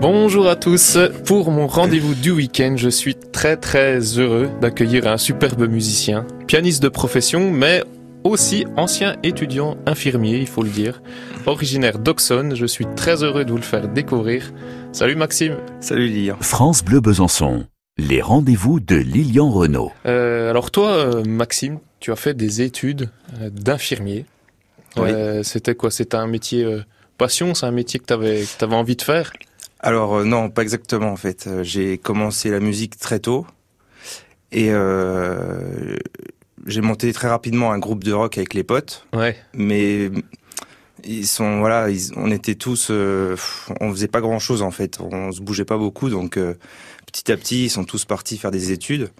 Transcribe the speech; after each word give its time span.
Bonjour 0.00 0.48
à 0.48 0.54
tous. 0.54 0.96
Pour 1.26 1.50
mon 1.50 1.66
rendez-vous 1.66 2.14
du 2.14 2.30
week-end, 2.30 2.74
je 2.76 2.88
suis 2.88 3.16
très 3.16 3.56
très 3.56 3.98
heureux 3.98 4.48
d'accueillir 4.60 5.08
un 5.08 5.18
superbe 5.18 5.68
musicien, 5.68 6.24
pianiste 6.46 6.80
de 6.84 6.88
profession, 6.88 7.50
mais 7.50 7.82
aussi 8.22 8.64
ancien 8.76 9.16
étudiant 9.24 9.76
infirmier, 9.86 10.38
il 10.38 10.46
faut 10.46 10.62
le 10.62 10.68
dire. 10.68 11.02
Originaire 11.46 11.98
d'Auxonne, 11.98 12.54
je 12.54 12.64
suis 12.64 12.86
très 12.94 13.24
heureux 13.24 13.44
de 13.44 13.50
vous 13.50 13.56
le 13.56 13.62
faire 13.64 13.88
découvrir. 13.88 14.52
Salut 14.92 15.16
Maxime. 15.16 15.56
Salut 15.80 16.06
Lilian. 16.06 16.36
France 16.40 16.84
Bleu 16.84 17.00
Besançon, 17.00 17.66
les 17.96 18.22
rendez-vous 18.22 18.78
de 18.78 18.94
Lilian 18.94 19.50
Renault. 19.50 19.90
Euh, 20.06 20.48
alors 20.48 20.70
toi, 20.70 20.90
euh, 20.90 21.24
Maxime, 21.24 21.80
tu 21.98 22.12
as 22.12 22.16
fait 22.16 22.34
des 22.34 22.62
études 22.62 23.10
euh, 23.40 23.50
d'infirmier. 23.50 24.26
Oui. 24.96 25.10
Euh, 25.10 25.42
C'était 25.42 25.74
quoi? 25.74 25.90
C'était 25.90 26.16
un 26.16 26.28
métier 26.28 26.62
euh, 26.62 26.84
passion? 27.18 27.52
C'est 27.54 27.66
un 27.66 27.72
métier 27.72 27.98
que 27.98 28.06
tu 28.06 28.12
avais, 28.12 28.44
que 28.44 28.64
avais 28.64 28.76
envie 28.76 28.94
de 28.94 29.02
faire? 29.02 29.32
Alors 29.80 30.16
euh, 30.16 30.24
non, 30.24 30.50
pas 30.50 30.62
exactement 30.62 31.08
en 31.10 31.16
fait. 31.16 31.46
Euh, 31.46 31.62
J'ai 31.62 31.98
commencé 31.98 32.50
la 32.50 32.60
musique 32.60 32.98
très 32.98 33.18
tôt 33.20 33.46
et 34.50 34.68
euh, 34.70 35.96
j'ai 36.66 36.80
monté 36.80 37.12
très 37.12 37.28
rapidement 37.28 37.70
un 37.72 37.78
groupe 37.78 38.02
de 38.04 38.12
rock 38.12 38.38
avec 38.38 38.54
les 38.54 38.64
potes, 38.64 39.06
Ouais. 39.14 39.36
mais 39.54 40.10
ils 41.04 41.26
sont 41.26 41.60
voilà, 41.60 41.90
ils- 41.90 42.12
on 42.16 42.30
était 42.30 42.54
tous, 42.54 42.88
euh, 42.90 43.36
on 43.80 43.90
faisait 43.92 44.08
pas 44.08 44.20
grand 44.20 44.38
chose 44.38 44.62
en 44.62 44.70
fait, 44.70 44.98
on 45.00 45.32
se 45.32 45.40
bougeait 45.40 45.64
pas 45.64 45.76
beaucoup 45.78 46.10
donc 46.10 46.36
euh, 46.36 46.54
petit 47.06 47.32
à 47.32 47.36
petit 47.36 47.64
ils 47.64 47.70
sont 47.70 47.84
tous 47.84 48.04
partis 48.04 48.36
faire 48.38 48.50
des 48.50 48.70
études 48.72 49.10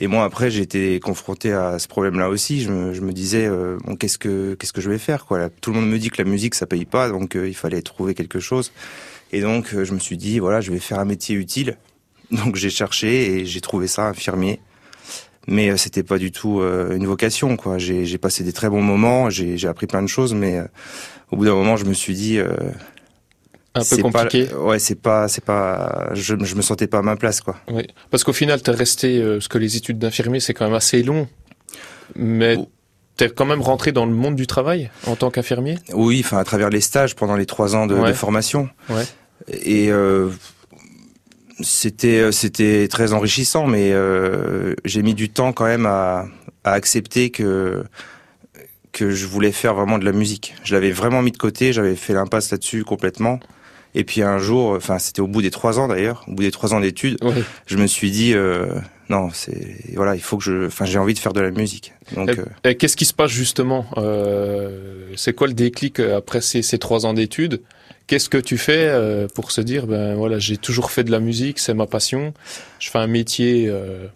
et 0.00 0.06
moi 0.06 0.24
après 0.24 0.50
j'ai 0.50 0.62
été 0.62 1.00
confronté 1.00 1.52
à 1.52 1.78
ce 1.78 1.88
problème-là 1.88 2.28
aussi. 2.28 2.62
Je 2.62 2.70
me, 2.70 2.92
je 2.92 3.00
me 3.00 3.12
disais 3.12 3.46
euh, 3.46 3.78
bon 3.84 3.96
qu'est-ce 3.96 4.18
que 4.18 4.54
qu'est-ce 4.54 4.72
que 4.72 4.80
je 4.80 4.90
vais 4.90 4.98
faire 4.98 5.26
quoi? 5.26 5.38
Là, 5.38 5.48
Tout 5.60 5.72
le 5.72 5.80
monde 5.80 5.90
me 5.90 5.98
dit 5.98 6.10
que 6.10 6.22
la 6.22 6.28
musique 6.28 6.54
ça 6.54 6.66
paye 6.66 6.84
pas 6.84 7.08
donc 7.08 7.34
euh, 7.36 7.48
il 7.48 7.54
fallait 7.54 7.82
trouver 7.82 8.14
quelque 8.14 8.40
chose. 8.40 8.72
Et 9.34 9.40
donc, 9.40 9.72
euh, 9.72 9.86
je 9.86 9.94
me 9.94 9.98
suis 9.98 10.18
dit, 10.18 10.40
voilà, 10.40 10.60
je 10.60 10.70
vais 10.70 10.78
faire 10.78 10.98
un 10.98 11.06
métier 11.06 11.34
utile. 11.34 11.78
Donc, 12.30 12.56
j'ai 12.56 12.68
cherché 12.68 13.38
et 13.40 13.46
j'ai 13.46 13.62
trouvé 13.62 13.86
ça 13.86 14.06
infirmier. 14.06 14.60
Mais 15.48 15.70
euh, 15.70 15.76
c'était 15.76 16.02
pas 16.04 16.18
du 16.18 16.30
tout 16.30 16.60
euh, 16.60 16.94
une 16.96 17.06
vocation, 17.06 17.56
quoi. 17.56 17.78
J'ai 17.78 18.18
passé 18.18 18.44
des 18.44 18.52
très 18.52 18.68
bons 18.68 18.82
moments, 18.82 19.28
j'ai 19.30 19.66
appris 19.66 19.86
plein 19.86 20.02
de 20.02 20.08
choses, 20.08 20.34
mais 20.34 20.58
euh, 20.58 20.64
au 21.30 21.36
bout 21.36 21.44
d'un 21.44 21.54
moment, 21.54 21.76
je 21.76 21.84
me 21.84 21.94
suis 21.94 22.14
dit, 22.14 22.38
Un 23.74 23.82
peu 23.82 23.96
compliqué. 24.02 24.44
Pas, 24.46 24.58
ouais, 24.58 24.78
c'est 24.78 24.94
pas, 25.00 25.26
c'est 25.28 25.44
pas, 25.44 26.10
je, 26.12 26.34
je 26.42 26.54
me 26.54 26.62
sentais 26.62 26.86
pas 26.86 26.98
à 26.98 27.02
ma 27.02 27.16
place, 27.16 27.40
quoi. 27.40 27.56
Oui, 27.68 27.86
parce 28.10 28.22
qu'au 28.22 28.32
final, 28.32 28.62
t'es 28.62 28.70
resté, 28.70 29.18
euh, 29.18 29.34
parce 29.38 29.48
que 29.48 29.58
les 29.58 29.76
études 29.76 29.98
d'infirmier, 29.98 30.40
c'est 30.40 30.54
quand 30.54 30.66
même 30.66 30.74
assez 30.74 31.02
long, 31.02 31.26
mais 32.14 32.56
Oh. 32.58 32.68
t'es 33.16 33.28
quand 33.30 33.46
même 33.46 33.62
rentré 33.62 33.90
dans 33.92 34.06
le 34.06 34.12
monde 34.12 34.36
du 34.36 34.46
travail 34.46 34.90
en 35.06 35.16
tant 35.16 35.30
qu'infirmier? 35.30 35.76
Oui, 35.94 36.20
enfin, 36.24 36.38
à 36.38 36.44
travers 36.44 36.70
les 36.70 36.80
stages 36.82 37.16
pendant 37.16 37.34
les 37.36 37.46
trois 37.46 37.74
ans 37.74 37.86
de, 37.86 37.94
Ouais. 37.94 38.08
de 38.10 38.14
formation. 38.14 38.68
Ouais. 38.90 39.04
Et 39.48 39.90
euh, 39.90 40.28
c'était 41.62 42.30
c'était 42.32 42.88
très 42.88 43.12
enrichissant, 43.12 43.66
mais 43.66 43.92
euh, 43.92 44.74
j'ai 44.84 45.02
mis 45.02 45.14
du 45.14 45.28
temps 45.28 45.52
quand 45.52 45.64
même 45.66 45.86
à, 45.86 46.26
à 46.64 46.72
accepter 46.72 47.30
que 47.30 47.84
que 48.92 49.10
je 49.10 49.26
voulais 49.26 49.52
faire 49.52 49.74
vraiment 49.74 49.98
de 49.98 50.04
la 50.04 50.12
musique. 50.12 50.54
Je 50.64 50.74
l'avais 50.74 50.90
vraiment 50.92 51.22
mis 51.22 51.30
de 51.32 51.38
côté, 51.38 51.72
j'avais 51.72 51.96
fait 51.96 52.12
l'impasse 52.12 52.50
là-dessus 52.50 52.84
complètement. 52.84 53.40
Et 53.94 54.04
puis 54.04 54.22
un 54.22 54.38
jour, 54.38 54.70
enfin 54.76 54.98
c'était 54.98 55.20
au 55.20 55.26
bout 55.26 55.42
des 55.42 55.50
trois 55.50 55.78
ans 55.78 55.88
d'ailleurs, 55.88 56.24
au 56.28 56.32
bout 56.32 56.42
des 56.42 56.50
trois 56.50 56.74
ans 56.74 56.80
d'études, 56.80 57.18
Oui. 57.22 57.42
je 57.66 57.76
me 57.76 57.86
suis 57.86 58.10
dit 58.10 58.32
euh, 58.34 58.66
non, 59.12 59.28
c'est 59.32 59.62
voilà, 59.94 60.14
il 60.14 60.22
faut 60.22 60.36
que 60.38 60.44
je, 60.44 60.66
enfin 60.66 60.84
j'ai 60.84 60.98
envie 60.98 61.14
de 61.14 61.18
faire 61.24 61.32
de 61.32 61.40
la 61.40 61.50
musique. 61.50 61.92
Donc 62.16 62.30
euh, 62.30 62.44
Et 62.68 62.76
qu'est-ce 62.76 62.96
qui 62.96 63.04
se 63.04 63.14
passe 63.14 63.30
justement 63.30 63.86
euh, 63.98 65.06
C'est 65.16 65.34
quoi 65.34 65.46
le 65.46 65.54
déclic 65.54 66.00
euh, 66.00 66.16
après 66.16 66.40
ces, 66.40 66.62
ces 66.62 66.78
trois 66.78 67.04
ans 67.06 67.14
d'études? 67.14 67.60
Qu'est-ce 68.08 68.28
que 68.28 68.38
tu 68.38 68.58
fais 68.58 68.86
euh, 68.88 69.28
pour 69.34 69.52
se 69.52 69.60
dire, 69.60 69.86
ben 69.86 70.14
voilà, 70.16 70.38
j'ai 70.38 70.56
toujours 70.56 70.90
fait 70.90 71.04
de 71.04 71.10
la 71.10 71.20
musique, 71.20 71.58
c'est 71.58 71.74
ma 71.74 71.86
passion, 71.86 72.34
je 72.78 72.90
fais 72.90 72.98
un 72.98 73.06
métier 73.06 73.66
euh, 73.68 74.06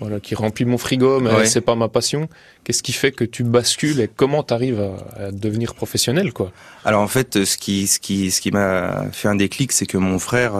voilà, 0.00 0.20
qui 0.20 0.34
remplit 0.34 0.64
mon 0.64 0.78
frigo, 0.78 1.20
mais 1.20 1.30
Ouais. 1.32 1.46
c'est 1.46 1.60
pas 1.60 1.74
ma 1.74 1.88
passion. 1.88 2.28
Qu'est-ce 2.64 2.82
qui 2.82 2.92
fait 2.92 3.12
que 3.12 3.24
tu 3.24 3.44
bascules 3.44 4.00
et 4.00 4.08
comment 4.08 4.42
tu 4.42 4.52
arrives 4.54 4.80
à, 4.80 5.26
à 5.26 5.30
devenir 5.32 5.74
professionnel 5.74 6.32
quoi? 6.32 6.50
Alors 6.84 7.02
en 7.02 7.08
fait, 7.08 7.44
ce 7.44 7.56
qui, 7.56 7.86
ce 7.86 7.98
qui, 8.00 8.30
ce 8.30 8.40
qui 8.40 8.50
m'a 8.50 9.06
fait 9.12 9.28
un 9.28 9.36
déclic, 9.36 9.72
c'est 9.72 9.86
que 9.86 9.98
mon 9.98 10.18
frère 10.18 10.52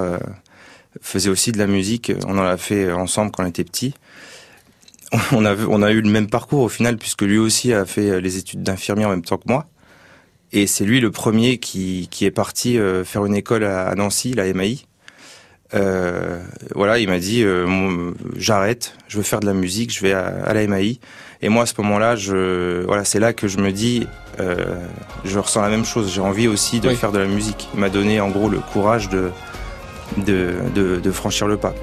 faisait 1.01 1.31
aussi 1.31 1.53
de 1.53 1.59
la 1.59 1.67
musique. 1.67 2.12
On 2.27 2.39
en 2.39 2.45
a 2.45 2.57
fait 2.57 2.91
ensemble 2.93 3.31
quand 3.31 3.43
on 3.45 3.47
était 3.47 3.65
petit. 3.65 3.95
On 5.33 5.45
a, 5.45 5.55
vu- 5.55 5.67
on 5.69 5.83
a 5.83 5.93
eu 5.93 6.01
le 6.01 6.11
même 6.11 6.29
parcours 6.29 6.62
au 6.62 6.69
final, 6.69 6.97
puisque 6.97 7.23
lui 7.23 7.39
aussi 7.39 7.73
a 7.73 7.84
fait 7.87 8.21
les 8.21 8.39
études 8.39 8.62
d'infirmier 8.62 9.05
en 9.05 9.11
même 9.11 9.23
temps 9.23 9.37
que 9.39 9.45
moi. 9.47 9.67
Et 10.53 10.67
c'est 10.67 10.84
lui 10.84 11.01
le 11.01 11.11
premier 11.11 11.59
qui, 11.59 12.09
qui 12.11 12.25
est 12.25 12.31
parti 12.31 12.79
euh, 12.79 13.05
faire 13.05 13.25
une 13.25 13.34
école 13.34 13.65
à, 13.65 13.95
Nancy, 13.95 14.33
la 14.34 14.53
MAI. 14.53 14.81
Euh, 15.75 16.41
voilà, 16.75 16.99
il 16.99 17.09
m'a 17.09 17.19
dit 17.19 17.43
euh, 17.43 18.13
j'arrête, 18.37 18.95
je 19.09 19.17
veux 19.17 19.23
faire 19.25 19.41
de 19.41 19.47
la 19.47 19.53
musique, 19.55 19.93
je 19.93 20.01
vais 20.01 20.13
à, 20.13 20.27
à 20.45 20.55
la 20.55 20.67
MAI. 20.67 21.01
Et 21.43 21.49
moi 21.49 21.65
à 21.65 21.67
ce 21.67 21.75
moment-là, 21.78 22.15
je 22.17 22.84
voilà, 22.87 23.05
c'est 23.05 23.19
là 23.21 23.33
que 23.33 23.49
je 23.49 23.59
me 23.59 23.73
dis 23.73 24.07
euh, 24.41 24.77
je 25.25 25.39
ressens 25.39 25.63
la 25.63 25.69
même 25.69 25.84
chose. 25.84 26.13
J'ai 26.13 26.21
envie 26.21 26.47
aussi 26.49 26.78
de 26.81 26.89
Oui. 26.89 26.95
faire 26.97 27.11
de 27.13 27.19
la 27.19 27.27
musique. 27.27 27.69
Il 27.75 27.81
m'a 27.81 27.91
donné 27.91 28.21
en 28.21 28.28
gros 28.31 28.49
le 28.49 28.59
courage 28.61 29.09
de 29.09 29.31
de, 30.17 31.11
franchir 31.11 31.49
le 31.49 31.56
pas. 31.56 31.75